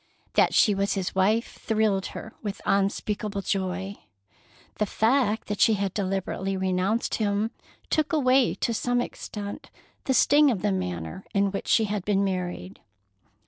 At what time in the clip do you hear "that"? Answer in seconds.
0.33-0.55, 5.47-5.61